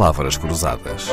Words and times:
palavras 0.00 0.38
cruzadas. 0.38 1.08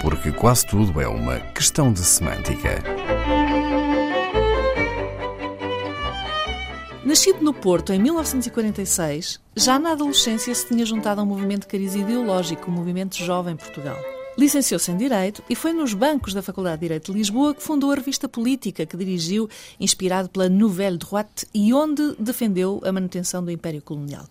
Porque 0.00 0.30
quase 0.30 0.68
tudo 0.68 1.00
é 1.00 1.08
uma 1.08 1.40
questão 1.52 1.92
de 1.92 1.98
semântica. 1.98 2.80
Nascido 7.04 7.42
no 7.42 7.52
Porto 7.52 7.92
em 7.92 7.98
1946, 7.98 9.40
já 9.56 9.76
na 9.76 9.90
adolescência 9.90 10.54
se 10.54 10.68
tinha 10.68 10.86
juntado 10.86 11.20
a 11.20 11.24
um 11.24 11.26
movimento 11.26 11.62
de 11.62 11.66
cariz 11.66 11.96
ideológico, 11.96 12.70
o 12.70 12.72
Movimento 12.72 13.16
Jovem 13.16 13.56
Portugal. 13.56 13.98
Licenciou-se 14.38 14.90
em 14.90 14.96
Direito 14.96 15.42
e 15.50 15.54
foi 15.54 15.72
nos 15.72 15.92
bancos 15.92 16.32
da 16.32 16.40
Faculdade 16.40 16.76
de 16.76 16.82
Direito 16.82 17.12
de 17.12 17.18
Lisboa 17.18 17.54
que 17.54 17.62
fundou 17.62 17.90
a 17.90 17.96
revista 17.96 18.28
Política, 18.28 18.86
que 18.86 18.96
dirigiu, 18.96 19.50
inspirado 19.78 20.28
pela 20.28 20.48
Nouvelle 20.48 20.96
Droite, 20.96 21.46
e 21.52 21.74
onde 21.74 22.14
defendeu 22.18 22.80
a 22.84 22.92
manutenção 22.92 23.44
do 23.44 23.50
Império 23.50 23.82
Colonial. 23.82 24.24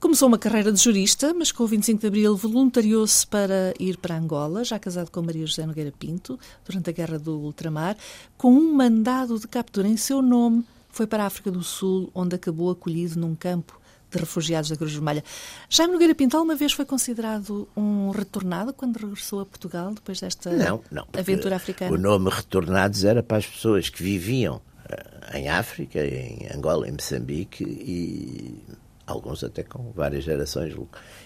Começou 0.00 0.28
uma 0.28 0.38
carreira 0.38 0.72
de 0.72 0.82
jurista, 0.82 1.32
mas 1.32 1.50
com 1.50 1.62
o 1.62 1.66
25 1.66 2.00
de 2.00 2.06
Abril 2.06 2.36
voluntariou-se 2.36 3.26
para 3.26 3.72
ir 3.78 3.96
para 3.96 4.18
Angola, 4.18 4.64
já 4.64 4.78
casado 4.78 5.10
com 5.10 5.22
Maria 5.22 5.46
José 5.46 5.64
Nogueira 5.64 5.92
Pinto, 5.96 6.38
durante 6.66 6.90
a 6.90 6.92
Guerra 6.92 7.18
do 7.18 7.38
Ultramar, 7.38 7.96
com 8.36 8.52
um 8.52 8.74
mandado 8.74 9.38
de 9.38 9.48
captura 9.48 9.88
em 9.88 9.96
seu 9.96 10.20
nome, 10.20 10.64
foi 10.90 11.06
para 11.06 11.22
a 11.22 11.26
África 11.26 11.50
do 11.50 11.62
Sul, 11.62 12.10
onde 12.14 12.34
acabou 12.34 12.70
acolhido 12.70 13.18
num 13.18 13.34
campo 13.34 13.78
de 14.10 14.18
refugiados 14.18 14.70
da 14.70 14.76
Cruz 14.76 14.92
Vermelha. 14.92 15.22
Jaime 15.68 15.92
Nogueira 15.92 16.14
Pinto 16.14 16.36
alguma 16.36 16.56
vez 16.56 16.72
foi 16.72 16.84
considerado 16.84 17.68
um 17.76 18.10
retornado 18.10 18.72
quando 18.72 18.96
regressou 18.96 19.40
a 19.40 19.46
Portugal 19.46 19.92
depois 19.94 20.20
desta 20.20 20.50
não, 20.50 20.82
não, 20.90 21.06
aventura 21.16 21.56
africana? 21.56 21.92
O 21.92 21.98
nome 21.98 22.30
retornados 22.30 23.04
era 23.04 23.22
para 23.22 23.38
as 23.38 23.46
pessoas 23.46 23.88
que 23.88 24.02
viviam 24.02 24.60
eh, 24.88 25.38
em 25.38 25.48
África, 25.48 26.04
em 26.04 26.48
Angola, 26.54 26.88
em 26.88 26.92
Moçambique 26.92 27.64
e 27.64 28.62
alguns 29.06 29.42
até 29.42 29.62
com 29.62 29.90
várias 29.92 30.24
gerações 30.24 30.74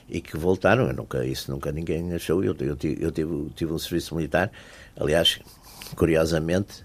e 0.08 0.20
que 0.20 0.36
voltaram. 0.36 0.86
Eu 0.89 0.94
nunca, 0.94 1.24
isso 1.24 1.50
nunca 1.50 1.70
ninguém 1.70 2.12
achou. 2.12 2.42
Eu, 2.42 2.56
eu, 2.58 2.77
eu 3.00 3.12
tive, 3.12 3.50
tive 3.55 3.72
um 3.72 3.78
serviço 3.78 4.14
militar, 4.14 4.50
aliás, 4.96 5.41
curiosamente, 5.96 6.84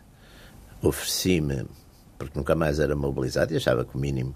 ofereci-me 0.81 1.65
porque 2.17 2.37
nunca 2.37 2.55
mais 2.55 2.79
era 2.79 2.95
mobilizado 2.95 3.53
e 3.53 3.57
achava 3.57 3.85
que 3.85 3.95
o 3.95 3.99
mínimo 3.99 4.35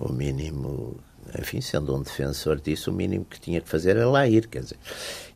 o 0.00 0.10
mínimo, 0.10 0.96
enfim, 1.38 1.60
sendo 1.60 1.94
um 1.94 2.02
defensor 2.02 2.58
disso, 2.58 2.90
o 2.90 2.94
mínimo 2.94 3.24
que 3.24 3.38
tinha 3.38 3.60
que 3.60 3.68
fazer 3.68 3.96
era 3.96 4.08
lá 4.08 4.26
ir, 4.26 4.48
quer 4.48 4.62
dizer. 4.62 4.78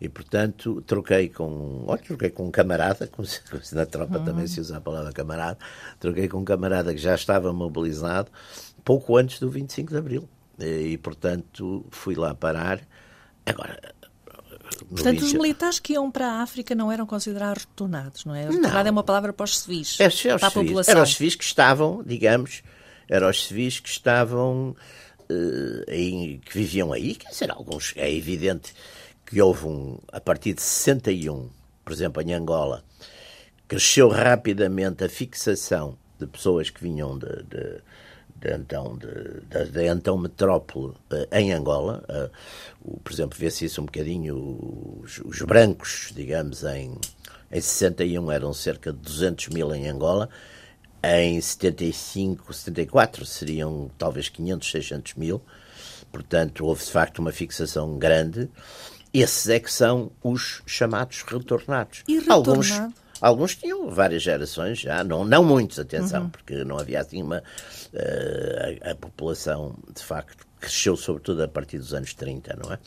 E, 0.01 0.09
portanto, 0.09 0.83
troquei 0.87 1.29
com, 1.29 1.85
olha, 1.87 2.01
troquei 2.01 2.31
com 2.31 2.47
um 2.47 2.51
camarada, 2.51 3.07
como 3.07 3.27
se, 3.27 3.43
como 3.43 3.63
se 3.63 3.75
na 3.75 3.85
tropa 3.85 4.19
uhum. 4.19 4.25
também 4.25 4.47
se 4.47 4.59
usa 4.61 4.79
a 4.79 4.81
palavra 4.81 5.13
camarada, 5.13 5.59
troquei 6.01 6.27
com 6.29 6.39
um 6.39 6.45
camarada 6.45 6.95
que 6.95 7.01
já 7.01 7.15
estava 7.15 7.53
mobilizado 7.53 8.31
pouco 8.83 9.17
antes 9.17 9.39
do 9.39 9.51
25 9.51 9.93
de 9.93 9.99
Abril. 9.99 10.29
E, 10.59 10.93
e 10.93 10.99
portanto, 10.99 11.85
fui 11.91 12.15
lá 12.15 12.35
parar. 12.35 12.81
Agora, 13.45 13.79
Portanto, 14.89 15.23
os 15.23 15.33
militares 15.33 15.79
que 15.79 15.93
iam 15.93 16.11
para 16.11 16.27
a 16.27 16.43
África 16.43 16.75
não 16.75 16.91
eram 16.91 17.07
considerados 17.07 17.65
retornados, 17.65 18.25
não 18.25 18.35
é? 18.35 18.49
Retornado 18.49 18.89
é 18.89 18.91
uma 18.91 19.05
palavra 19.05 19.33
para 19.33 19.45
os 19.45 19.59
civis, 19.59 19.99
é, 20.01 20.07
é 20.07 20.39
para 20.39 20.49
a 20.49 20.51
população. 20.51 20.93
Eram 20.93 21.03
os 21.03 21.15
civis 21.15 21.35
que 21.35 21.45
estavam, 21.45 22.03
digamos, 22.05 22.63
eram 23.09 23.29
os 23.29 23.47
civis 23.47 23.81
que 23.81 23.89
estavam 23.89 24.77
uh, 25.31 25.91
aí, 25.91 26.41
que 26.45 26.59
viviam 26.59 26.93
aí, 26.93 27.15
quer 27.15 27.31
dizer, 27.31 27.51
alguns, 27.51 27.93
é 27.97 28.13
evidente 28.13 28.75
que 29.27 29.41
houve 29.41 29.67
um, 29.67 29.99
a 30.13 30.21
partir 30.21 30.55
de 30.55 30.63
61, 30.63 31.49
por 31.85 31.93
exemplo, 31.93 32.23
em 32.23 32.33
Angola, 32.35 32.85
cresceu 33.67 34.09
rapidamente 34.09 35.05
a 35.05 35.09
fixação 35.09 35.97
de 36.19 36.27
pessoas 36.27 36.71
que 36.71 36.83
vinham 36.83 37.19
de, 37.19 37.43
de, 37.45 37.81
de 38.37 38.55
então, 38.55 38.97
de, 38.97 39.71
de, 39.71 39.87
então 39.87 40.19
metrópole 40.19 40.95
uh, 41.11 41.27
em 41.33 41.53
Angola. 41.53 42.05
Uh, 42.09 42.31
o, 42.83 43.01
por 43.01 43.13
exemplo, 43.13 43.39
vê-se 43.39 43.65
isso 43.65 43.81
um 43.81 43.87
bocadinho, 43.87 45.01
os, 45.03 45.19
os, 45.25 45.43
brancos, 45.43 46.13
digamos, 46.15 46.63
em, 46.65 46.93
em 47.51 47.61
61 47.61 48.31
eram 48.31 48.53
cerca 48.53 48.93
de 48.93 48.99
200 48.99 49.49
mil 49.49 49.75
em 49.75 49.89
Angola, 49.89 50.29
em 51.05 51.41
75, 51.41 52.53
74 52.53 53.27
seriam 53.27 53.91
talvez 53.99 54.29
500, 54.29 54.71
600 54.71 55.15
mil. 55.15 55.43
Portanto, 56.13 56.65
houve 56.65 56.85
de 56.85 56.91
facto 56.91 57.19
uma 57.19 57.33
fixação 57.33 57.99
grande. 57.99 58.49
Esses 59.13 59.49
é 59.49 59.61
que 59.61 59.73
são 59.73 60.11
os 60.23 60.63
chamados 60.67 61.23
retornados. 61.23 62.03
E 62.07 62.19
retornado? 62.19 62.51
Alguns, 62.51 62.95
alguns 63.21 63.57
tinham 63.57 63.91
várias 63.91 64.23
gerações 64.23 64.79
já, 64.79 65.03
não, 65.05 65.25
não 65.25 65.45
muitos, 65.45 65.79
atenção, 65.79 66.25
uhum. 66.25 66.31
porque 66.31 66.65
não 66.65 66.79
havia 66.79 67.01
assim 67.01 67.23
uma. 67.23 67.39
Uh, 67.93 68.89
a, 68.89 68.91
a 68.93 68.95
população, 68.95 69.77
de 69.95 70.03
facto, 70.03 70.47
cresceu 70.61 70.97
sobretudo 70.97 71.43
a 71.43 71.49
partir 71.49 71.79
dos 71.79 71.93
anos 71.93 72.15
30, 72.15 72.59
não 72.63 72.73
é? 72.73 72.79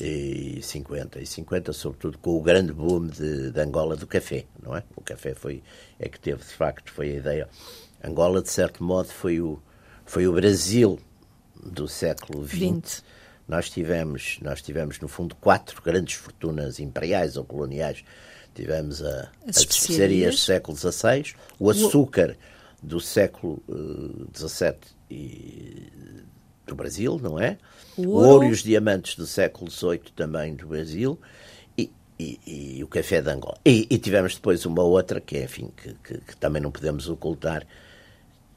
E 0.00 0.60
50 0.62 1.20
e 1.20 1.26
50 1.26 1.72
sobretudo 1.72 2.18
com 2.18 2.36
o 2.36 2.42
grande 2.42 2.72
boom 2.72 3.06
de, 3.06 3.50
de, 3.50 3.60
Angola 3.60 3.96
do 3.96 4.06
café 4.06 4.44
não 4.62 4.76
é? 4.76 4.82
O 4.94 5.00
café 5.00 5.34
foi 5.34 5.62
é 5.98 6.08
que 6.08 6.18
teve 6.18 6.38
de 6.38 6.52
facto 6.52 6.92
foi 6.92 7.12
a 7.12 7.14
ideia. 7.14 7.48
Angola 8.04 8.42
de 8.42 8.50
certo 8.50 8.82
modo 8.82 9.08
foi 9.08 9.40
o 9.40 9.60
foi 10.04 10.26
o 10.26 10.32
Brasil 10.32 10.98
do 11.62 11.88
século 11.88 12.46
XX 12.46 13.02
nós 13.48 13.70
tivemos 13.70 14.38
nós 14.42 14.60
tivemos 14.60 14.98
no 15.00 15.08
fundo 15.08 15.34
quatro 15.36 15.80
grandes 15.82 16.14
fortunas 16.14 16.80
imperiais 16.80 17.36
ou 17.36 17.44
coloniais. 17.44 18.04
Tivemos 18.54 19.02
a, 19.02 19.30
as, 19.46 19.56
as 19.56 19.56
especiarias. 19.58 20.34
do 20.34 20.40
século 20.40 20.76
XVI 20.76 21.34
o 21.58 21.70
açúcar 21.70 22.36
do 22.82 23.00
século 23.00 23.62
XVII 24.34 24.70
uh, 24.70 24.74
e 25.10 25.92
do 26.66 26.74
Brasil, 26.74 27.18
não 27.22 27.38
é? 27.38 27.58
O 27.96 28.08
ouro. 28.08 28.28
ouro 28.28 28.44
e 28.46 28.50
os 28.50 28.62
diamantes 28.62 29.16
do 29.16 29.26
século 29.26 29.70
XVIII 29.70 30.00
também 30.14 30.54
do 30.54 30.66
Brasil 30.66 31.18
e, 31.78 31.90
e, 32.18 32.78
e 32.78 32.84
o 32.84 32.88
café 32.88 33.22
de 33.22 33.30
Angola. 33.30 33.58
E, 33.64 33.86
e, 33.88 33.98
tivemos 33.98 34.34
depois 34.34 34.66
uma 34.66 34.82
outra 34.82 35.20
que, 35.20 35.42
enfim, 35.42 35.70
que, 35.76 35.94
que, 36.02 36.18
que, 36.18 36.36
também 36.36 36.60
não 36.60 36.70
podemos 36.70 37.08
ocultar 37.08 37.66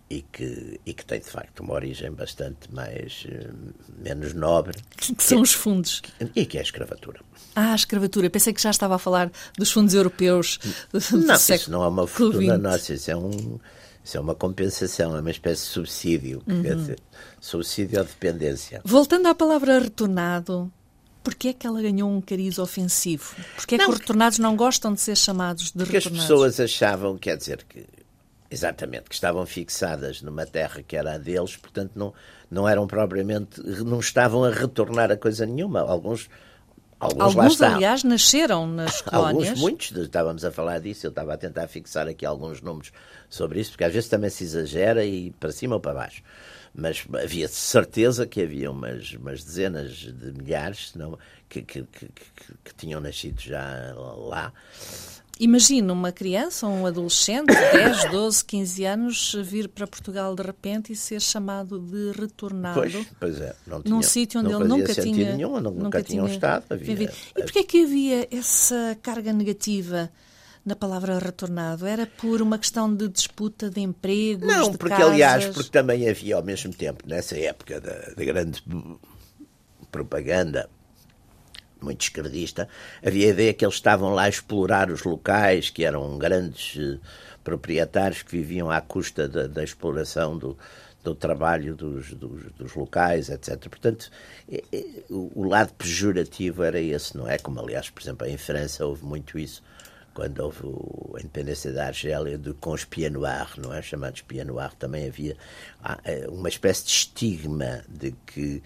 e 0.09 0.23
que, 0.23 0.81
e 0.85 0.93
que 0.93 1.05
tem 1.05 1.19
de 1.19 1.29
facto 1.29 1.59
uma 1.59 1.75
origem 1.75 2.11
bastante 2.11 2.73
mais 2.73 3.25
uh, 3.25 3.73
menos 4.03 4.33
nobre. 4.33 4.77
Que, 4.97 5.13
que 5.13 5.23
são 5.23 5.41
os 5.41 5.53
fundos. 5.53 6.01
E 6.35 6.45
que 6.45 6.57
é 6.57 6.61
a 6.61 6.63
escravatura. 6.63 7.21
Ah, 7.55 7.73
a 7.73 7.75
escravatura. 7.75 8.29
Pensei 8.29 8.51
que 8.51 8.61
já 8.61 8.71
estava 8.71 8.95
a 8.95 8.99
falar 8.99 9.31
dos 9.57 9.71
fundos 9.71 9.93
europeus 9.93 10.59
do 10.91 10.99
não, 11.17 11.37
século 11.37 11.61
isso 11.61 11.71
não 11.71 11.83
é 11.83 11.87
uma 11.87 12.07
fortuna 12.07 12.57
nossa, 12.57 12.93
isso 12.93 13.11
é 13.11 13.15
um 13.15 13.59
isso 14.09 14.17
é 14.17 14.19
uma 14.19 14.33
compensação, 14.33 15.15
é 15.15 15.19
uma 15.19 15.29
espécie 15.29 15.61
de 15.61 15.67
subsídio, 15.67 16.41
uhum. 16.47 16.63
quer 16.63 16.75
dizer, 16.75 16.99
subsídio 17.39 17.99
à 17.99 18.03
dependência. 18.03 18.81
Voltando 18.83 19.27
à 19.27 19.35
palavra 19.35 19.77
retornado, 19.77 20.71
porquê 21.23 21.49
é 21.49 21.53
que 21.53 21.67
ela 21.67 21.79
ganhou 21.79 22.09
um 22.09 22.19
cariz 22.19 22.57
ofensivo? 22.57 23.35
Porquê 23.55 23.75
é 23.75 23.77
que 23.77 23.85
os 23.85 23.99
retornados 23.99 24.39
não 24.39 24.55
gostam 24.55 24.95
de 24.95 25.01
ser 25.01 25.15
chamados 25.15 25.65
de 25.65 25.73
porque 25.73 25.97
retornados? 25.97 26.27
Porque 26.27 26.33
as 26.33 26.39
pessoas 26.39 26.59
achavam, 26.59 27.17
quer 27.19 27.37
dizer, 27.37 27.63
que 27.69 27.85
exatamente, 28.49 29.09
que 29.09 29.13
estavam 29.13 29.45
fixadas 29.45 30.23
numa 30.23 30.43
terra 30.43 30.81
que 30.81 30.95
era 30.95 31.13
a 31.13 31.17
deles, 31.19 31.55
portanto 31.55 31.91
não, 31.95 32.11
não 32.49 32.67
eram 32.67 32.87
propriamente, 32.87 33.61
não 33.85 33.99
estavam 33.99 34.43
a 34.43 34.49
retornar 34.49 35.11
a 35.11 35.17
coisa 35.17 35.45
nenhuma. 35.45 35.81
Alguns 35.81 36.27
Alguns, 36.99 37.37
alguns 37.37 37.61
aliás, 37.61 38.03
nasceram 38.03 38.67
nas 38.67 38.99
colónias. 39.01 39.49
Alguns, 39.49 39.59
muitos, 39.61 39.91
estávamos 39.91 40.43
a 40.43 40.51
falar 40.51 40.79
disso, 40.79 41.07
eu 41.07 41.09
estava 41.09 41.33
a 41.33 41.37
tentar 41.37 41.67
fixar 41.67 42.07
aqui 42.07 42.25
alguns 42.25 42.61
números 42.61 42.91
sobre 43.29 43.61
isso, 43.61 43.71
porque 43.71 43.85
às 43.85 43.93
vezes 43.93 44.09
também 44.09 44.29
se 44.29 44.43
exagera 44.43 45.05
e 45.05 45.31
para 45.31 45.51
cima 45.51 45.75
ou 45.75 45.81
para 45.81 45.93
baixo. 45.93 46.21
Mas 46.75 47.05
havia 47.23 47.47
certeza 47.47 48.27
que 48.27 48.41
havia 48.41 48.69
umas, 48.69 49.13
umas 49.13 49.43
dezenas 49.43 49.91
de 49.91 50.31
milhares 50.33 50.93
não, 50.93 51.17
que, 51.47 51.61
que, 51.61 51.83
que, 51.83 52.07
que 52.63 52.75
tinham 52.75 52.99
nascido 52.99 53.39
já 53.41 53.93
lá. 53.95 54.53
Imagina 55.39 55.93
uma 55.93 56.11
criança, 56.11 56.67
um 56.67 56.85
adolescente, 56.85 57.47
10, 57.47 58.11
12, 58.11 58.43
15 58.43 58.85
anos, 58.85 59.35
vir 59.41 59.69
para 59.69 59.87
Portugal 59.87 60.35
de 60.35 60.43
repente 60.43 60.91
e 60.91 60.95
ser 60.97 61.21
chamado 61.21 61.79
de 61.79 62.11
retornado. 62.11 62.81
Pois, 62.81 63.07
pois 63.17 63.39
é. 63.39 63.55
Não 63.65 63.81
tinha, 63.81 63.95
num 63.95 64.01
sítio 64.01 64.41
onde 64.41 64.51
ele 64.51 64.65
nunca 64.65 64.93
tinha. 64.93 65.35
Nenhum, 65.35 65.61
nunca, 65.61 65.83
nunca 65.83 66.03
tinha 66.03 66.25
estado. 66.25 66.65
Havia, 66.69 67.09
e 67.37 67.41
porquê 67.41 67.59
é 67.59 67.63
que 67.63 67.83
havia 67.83 68.27
essa 68.29 68.97
carga 69.01 69.31
negativa? 69.31 70.11
na 70.65 70.75
palavra 70.75 71.17
retornado? 71.17 71.85
Era 71.87 72.05
por 72.05 72.41
uma 72.41 72.59
questão 72.59 72.93
de 72.93 73.07
disputa 73.07 73.69
de 73.69 73.79
empregos? 73.79 74.45
Não, 74.45 74.69
de 74.69 74.77
porque 74.77 74.93
casas? 74.93 75.11
aliás, 75.13 75.45
porque 75.47 75.71
também 75.71 76.07
havia 76.07 76.35
ao 76.35 76.43
mesmo 76.43 76.73
tempo, 76.73 77.05
nessa 77.07 77.37
época 77.37 77.79
da, 77.79 78.13
da 78.15 78.25
grande 78.25 78.61
propaganda 79.89 80.69
muito 81.83 82.01
esquerdista, 82.01 82.67
havia 83.05 83.27
a 83.27 83.29
ideia 83.29 83.53
que 83.53 83.65
eles 83.65 83.75
estavam 83.75 84.13
lá 84.13 84.23
a 84.23 84.29
explorar 84.29 84.89
os 84.89 85.03
locais, 85.03 85.69
que 85.69 85.83
eram 85.83 86.17
grandes 86.17 86.75
uh, 86.75 86.99
proprietários 87.43 88.21
que 88.21 88.31
viviam 88.31 88.69
à 88.69 88.81
custa 88.81 89.27
da, 89.27 89.47
da 89.47 89.63
exploração 89.63 90.37
do, 90.37 90.57
do 91.03 91.15
trabalho 91.15 91.75
dos, 91.75 92.13
dos, 92.13 92.51
dos, 92.53 92.75
locais, 92.75 93.29
etc. 93.29 93.57
Portanto, 93.67 94.11
o, 95.09 95.47
lado 95.47 95.73
pejorativo 95.73 96.63
era 96.63 96.79
esse, 96.79 97.17
não 97.17 97.27
é? 97.27 97.37
Como, 97.37 97.59
aliás, 97.59 97.89
por 97.89 98.01
exemplo, 98.01 98.27
em 98.27 98.37
França 98.37 98.85
houve 98.85 99.05
muito 99.05 99.39
isso 99.39 99.63
quando 100.13 100.39
houve 100.39 100.59
a 101.15 101.19
independência 101.19 101.71
da 101.71 101.87
Argélia, 101.87 102.37
de, 102.37 102.53
com 102.53 102.71
os 102.71 102.85
não 103.57 103.73
é? 103.73 103.81
Chamados 103.81 104.21
pieds 104.21 104.45
noirs, 104.45 104.73
também 104.77 105.07
havia 105.07 105.37
ah, 105.81 105.97
eh, 106.03 106.27
uma 106.27 106.49
espécie 106.49 106.83
de 106.85 106.91
estigma 106.91 107.83
de 107.87 108.11
que, 108.25 108.61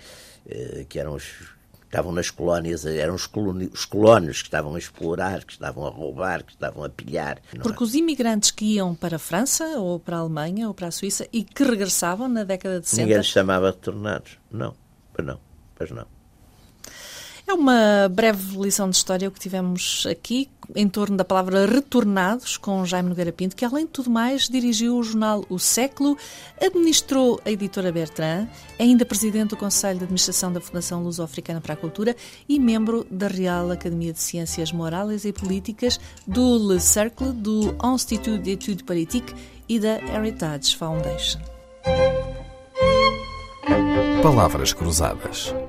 eh, 0.49 0.85
que 0.89 0.99
eram 0.99 1.13
os 1.13 1.53
estavam 1.93 2.11
nas 2.11 2.31
colónias, 2.31 2.85
eram 2.85 3.13
os, 3.13 3.29
os 3.71 3.85
colonos 3.85 4.41
que 4.41 4.47
estavam 4.47 4.73
a 4.73 4.79
explorar, 4.79 5.43
que 5.43 5.53
estavam 5.53 5.85
a 5.85 5.89
roubar, 5.91 6.43
que 6.43 6.53
estavam 6.53 6.83
a 6.83 6.89
pilhar. 6.89 7.39
Porque 7.61 7.83
os 7.83 7.93
imigrantes 7.93 8.49
que 8.49 8.65
iam 8.65 8.95
para 8.95 9.17
a 9.17 9.19
França, 9.19 9.63
ou 9.77 9.99
para 9.99 10.17
a 10.17 10.19
Alemanha, 10.21 10.67
ou 10.67 10.73
para 10.73 10.87
a 10.87 10.91
Suíça, 10.91 11.27
e 11.31 11.43
que 11.43 11.63
regressavam 11.63 12.27
na 12.27 12.43
década 12.43 12.79
de 12.79 12.87
60... 12.87 13.01
Ninguém 13.03 13.17
lhes 13.17 13.27
chamava 13.27 13.67
retornados. 13.67 14.39
Não, 14.51 14.75
pois 15.13 15.27
não, 15.27 15.39
pois 15.75 15.91
não. 15.91 16.07
É 17.53 17.55
uma 17.55 18.09
breve 18.09 18.57
lição 18.57 18.89
de 18.89 18.95
história 18.95 19.29
que 19.29 19.39
tivemos 19.39 20.07
aqui 20.09 20.49
em 20.75 20.89
torno 20.89 21.15
da 21.15 21.23
palavra 21.23 21.67
retornados 21.67 22.57
com 22.57 22.83
Jaime 22.83 23.09
Nogueira 23.09 23.31
Pinto, 23.31 23.55
que 23.55 23.63
além 23.63 23.85
de 23.85 23.91
tudo 23.91 24.09
mais 24.09 24.49
dirigiu 24.49 24.97
o 24.97 25.03
jornal 25.03 25.45
O 25.47 25.59
Século, 25.59 26.17
administrou 26.59 27.39
a 27.45 27.51
editora 27.51 27.91
Bertrand, 27.91 28.47
é 28.79 28.83
ainda 28.83 29.05
presidente 29.05 29.51
do 29.51 29.57
Conselho 29.57 29.99
de 29.99 30.05
Administração 30.05 30.51
da 30.51 30.59
Fundação 30.59 31.03
Luso-Africana 31.03 31.61
para 31.61 31.75
a 31.75 31.77
Cultura 31.77 32.15
e 32.49 32.59
membro 32.59 33.05
da 33.11 33.27
Real 33.27 33.69
Academia 33.69 34.13
de 34.13 34.19
Ciências 34.19 34.71
Morais 34.71 35.23
e 35.23 35.31
Políticas, 35.31 35.99
do 36.25 36.57
Le 36.57 36.79
Cercle, 36.79 37.33
do 37.33 37.75
Institut 37.83 38.39
d'études 38.39 38.81
politiques 38.81 39.35
e 39.69 39.79
da 39.79 39.99
Heritage 39.99 40.75
Foundation. 40.75 41.39
Palavras 44.23 44.73
Cruzadas, 44.73 45.53